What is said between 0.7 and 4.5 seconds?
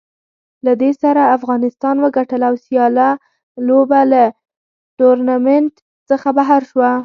دې سره افغانستان وګټله او سیاله لوبډله له